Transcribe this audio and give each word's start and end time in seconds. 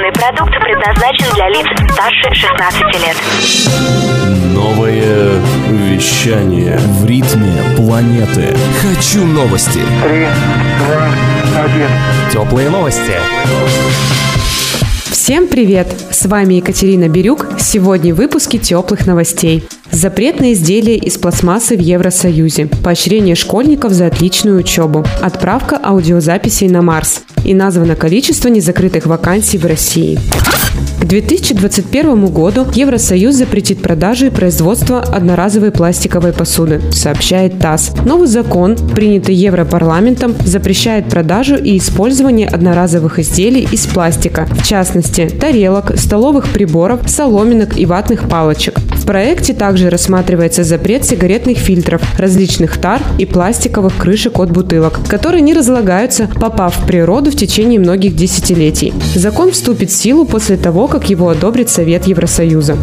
Информационный 0.00 0.12
продукт 0.12 0.54
предназначен 0.60 1.26
для 1.34 1.48
лиц 1.48 1.66
старше 1.92 2.34
16 2.34 2.82
лет. 3.02 3.16
Новое 4.54 5.40
вещание 5.68 6.78
в 6.78 7.06
ритме 7.06 7.62
планеты. 7.76 8.56
Хочу 8.80 9.24
новости. 9.26 9.80
Три, 10.02 10.26
два, 10.78 11.64
один. 11.64 11.88
Теплые 12.32 12.70
новости. 12.70 13.12
Всем 15.10 15.48
привет! 15.48 15.86
С 16.10 16.26
вами 16.26 16.54
Екатерина 16.54 17.08
Бирюк. 17.08 17.46
Сегодня 17.58 18.14
в 18.14 18.16
выпуске 18.16 18.58
теплых 18.58 19.06
новостей. 19.06 19.64
Запрет 19.90 20.40
на 20.40 20.52
изделия 20.52 20.96
из 20.96 21.18
пластмассы 21.18 21.76
в 21.76 21.80
Евросоюзе. 21.80 22.68
Поощрение 22.82 23.34
школьников 23.34 23.92
за 23.92 24.06
отличную 24.06 24.60
учебу. 24.60 25.04
Отправка 25.20 25.78
аудиозаписей 25.82 26.68
на 26.68 26.80
Марс. 26.80 27.22
И 27.44 27.54
названо 27.54 27.96
количество 27.96 28.48
незакрытых 28.48 29.06
вакансий 29.06 29.58
в 29.58 29.66
России. 29.66 30.18
К 31.00 31.04
2021 31.06 32.26
году 32.26 32.66
Евросоюз 32.74 33.34
запретит 33.34 33.82
продажу 33.82 34.26
и 34.26 34.30
производство 34.30 35.00
одноразовой 35.00 35.70
пластиковой 35.70 36.32
посуды, 36.32 36.80
сообщает 36.92 37.58
ТАСС. 37.58 37.92
Новый 38.04 38.28
закон, 38.28 38.76
принятый 38.76 39.34
Европарламентом, 39.34 40.34
запрещает 40.44 41.06
продажу 41.06 41.56
и 41.56 41.78
использование 41.78 42.46
одноразовых 42.46 43.18
изделий 43.18 43.66
из 43.72 43.86
пластика, 43.86 44.46
в 44.46 44.66
частности, 44.66 45.28
тарелок, 45.28 45.98
столовых 45.98 46.52
приборов, 46.52 47.08
соломинок 47.08 47.78
и 47.78 47.86
ватных 47.86 48.28
палочек. 48.28 48.74
Проекте 49.10 49.54
также 49.54 49.90
рассматривается 49.90 50.62
запрет 50.62 51.04
сигаретных 51.04 51.58
фильтров, 51.58 52.00
различных 52.16 52.76
тар 52.76 53.02
и 53.18 53.26
пластиковых 53.26 53.96
крышек 53.96 54.38
от 54.38 54.52
бутылок, 54.52 55.00
которые 55.08 55.40
не 55.40 55.52
разлагаются, 55.52 56.28
попав 56.40 56.76
в 56.76 56.86
природу 56.86 57.32
в 57.32 57.34
течение 57.34 57.80
многих 57.80 58.14
десятилетий. 58.14 58.94
Закон 59.16 59.50
вступит 59.50 59.90
в 59.90 59.96
силу 59.96 60.26
после 60.26 60.56
того, 60.56 60.86
как 60.86 61.10
его 61.10 61.28
одобрит 61.28 61.68
Совет 61.70 62.06
Евросоюза. 62.06 62.76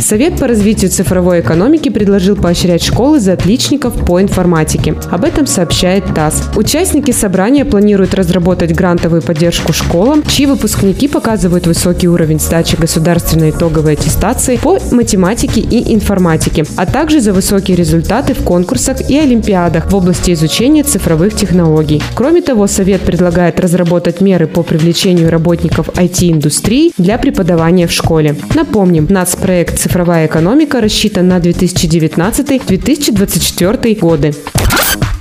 Совет 0.00 0.38
по 0.38 0.46
развитию 0.46 0.90
цифровой 0.90 1.40
экономики 1.40 1.88
предложил 1.88 2.36
поощрять 2.36 2.84
школы 2.84 3.18
за 3.18 3.32
отличников 3.32 3.94
по 4.06 4.22
информатике. 4.22 4.94
Об 5.10 5.24
этом 5.24 5.46
сообщает 5.46 6.14
ТАСС. 6.14 6.50
Участники 6.56 7.10
собрания 7.10 7.64
планируют 7.64 8.14
разработать 8.14 8.74
грантовую 8.74 9.22
поддержку 9.22 9.72
школам, 9.72 10.22
чьи 10.22 10.46
выпускники 10.46 11.08
показывают 11.08 11.66
высокий 11.66 12.08
уровень 12.08 12.38
сдачи 12.38 12.76
государственной 12.76 13.50
итоговой 13.50 13.94
аттестации 13.94 14.56
по 14.56 14.78
математике 14.92 15.47
и 15.56 15.94
информатике, 15.94 16.64
а 16.76 16.84
также 16.86 17.20
за 17.20 17.32
высокие 17.32 17.76
результаты 17.76 18.34
в 18.34 18.44
конкурсах 18.44 19.10
и 19.10 19.18
олимпиадах 19.18 19.90
в 19.90 19.96
области 19.96 20.32
изучения 20.32 20.82
цифровых 20.82 21.34
технологий. 21.34 22.02
Кроме 22.14 22.42
того, 22.42 22.66
Совет 22.66 23.00
предлагает 23.02 23.60
разработать 23.60 24.20
меры 24.20 24.46
по 24.46 24.62
привлечению 24.62 25.30
работников 25.30 25.88
IT-индустрии 25.90 26.92
для 26.98 27.18
преподавания 27.18 27.86
в 27.86 27.92
школе. 27.92 28.34
Напомним, 28.54 29.06
нацпроект 29.08 29.78
«Цифровая 29.78 30.26
экономика» 30.26 30.80
рассчитан 30.80 31.28
на 31.28 31.38
2019-2024 31.38 33.98
годы. 33.98 34.34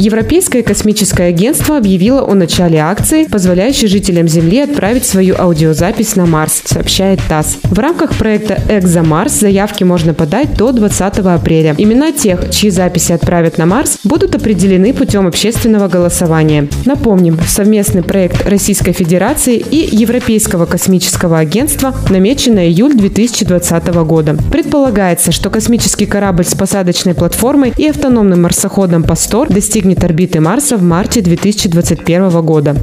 Европейское 0.00 0.62
космическое 0.62 1.24
агентство 1.24 1.76
объявило 1.76 2.22
о 2.22 2.32
начале 2.32 2.78
акции, 2.78 3.24
позволяющей 3.24 3.86
жителям 3.86 4.26
Земли 4.28 4.60
отправить 4.60 5.04
свою 5.04 5.38
аудиозапись 5.38 6.16
на 6.16 6.24
Марс, 6.24 6.62
сообщает 6.64 7.20
ТАСС. 7.28 7.58
В 7.64 7.78
рамках 7.78 8.14
проекта 8.14 8.58
«Экзомарс» 8.70 9.34
заявки 9.34 9.84
можно 9.84 10.14
подать 10.14 10.54
до 10.56 10.72
20 10.72 11.18
апреля. 11.18 11.74
Имена 11.76 12.12
тех, 12.12 12.48
чьи 12.50 12.70
записи 12.70 13.12
отправят 13.12 13.58
на 13.58 13.66
Марс, 13.66 13.98
будут 14.02 14.34
определены 14.34 14.94
путем 14.94 15.26
общественного 15.26 15.86
голосования. 15.86 16.66
Напомним, 16.86 17.38
совместный 17.46 18.02
проект 18.02 18.48
Российской 18.48 18.92
Федерации 18.92 19.58
и 19.58 19.94
Европейского 19.94 20.64
космического 20.64 21.38
агентства 21.38 21.94
намечен 22.08 22.54
на 22.54 22.66
июль 22.66 22.96
2020 22.96 23.88
года. 24.06 24.34
Предполагается, 24.50 25.30
что 25.30 25.50
космический 25.50 26.06
корабль 26.06 26.46
с 26.46 26.54
посадочной 26.54 27.12
платформой 27.12 27.74
и 27.76 27.86
автономным 27.86 28.40
марсоходом 28.40 29.02
«Пастор» 29.02 29.50
достигнет 29.50 29.89
достигнет 29.90 30.04
орбиты 30.04 30.40
Марса 30.40 30.76
в 30.76 30.82
марте 30.82 31.20
2021 31.20 32.42
года. 32.42 32.76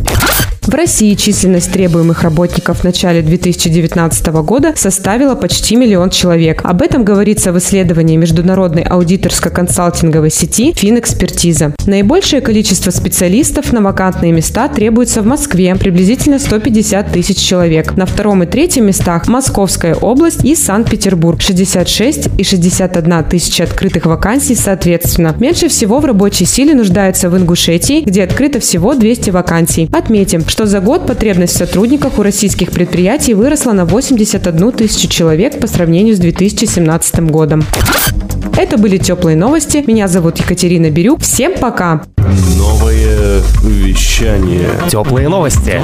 В 0.67 0.75
России 0.75 1.13
численность 1.13 1.71
требуемых 1.71 2.23
работников 2.23 2.81
в 2.81 2.83
начале 2.83 3.21
2019 3.21 4.27
года 4.43 4.73
составила 4.75 5.33
почти 5.33 5.77
миллион 5.77 6.09
человек. 6.09 6.59
Об 6.65 6.81
этом 6.81 7.05
говорится 7.05 7.53
в 7.53 7.57
исследовании 7.57 8.17
международной 8.17 8.83
аудиторско-консалтинговой 8.83 10.29
сети 10.29 10.73
«Финэкспертиза». 10.75 11.73
Наибольшее 11.85 12.41
количество 12.41 12.91
специалистов 12.91 13.71
на 13.71 13.81
вакантные 13.81 14.33
места 14.33 14.67
требуется 14.67 15.21
в 15.21 15.25
Москве, 15.25 15.73
приблизительно 15.75 16.37
150 16.37 17.13
тысяч 17.13 17.37
человек. 17.37 17.95
На 17.95 18.05
втором 18.05 18.43
и 18.43 18.45
третьем 18.45 18.87
местах 18.87 19.29
Московская 19.29 19.95
область 19.95 20.43
и 20.43 20.53
Санкт-Петербург– 20.53 21.39
66 21.41 22.27
и 22.37 22.43
61 22.43 23.23
тысячи 23.23 23.61
открытых 23.61 24.05
вакансий 24.05 24.55
соответственно. 24.55 25.33
Меньше 25.39 25.69
всего 25.69 25.99
в 25.99 26.05
рабочей 26.05 26.43
силе 26.43 26.75
нуждаются 26.75 27.29
в 27.29 27.37
Ингушетии, 27.37 28.01
где 28.01 28.25
открыто 28.25 28.59
всего 28.59 28.95
200 28.95 29.29
вакансий. 29.29 29.89
Отметим, 29.93 30.43
что 30.56 30.56
что 30.57 30.65
за 30.65 30.79
год 30.79 31.05
потребность 31.05 31.53
в 31.53 31.57
сотрудниках 31.57 32.17
у 32.17 32.23
российских 32.23 32.71
предприятий 32.71 33.35
выросла 33.35 33.73
на 33.73 33.85
81 33.85 34.71
тысячу 34.71 35.07
человек 35.07 35.59
по 35.59 35.67
сравнению 35.67 36.15
с 36.15 36.17
2017 36.17 37.19
годом. 37.29 37.63
Это 38.57 38.79
были 38.79 38.97
теплые 38.97 39.37
новости. 39.37 39.83
Меня 39.85 40.07
зовут 40.07 40.39
Екатерина 40.39 40.89
Бирюк. 40.89 41.21
Всем 41.21 41.53
пока! 41.59 42.01
Новое 42.57 43.43
вещание. 43.61 44.67
Теплые 44.89 45.29
новости. 45.29 45.79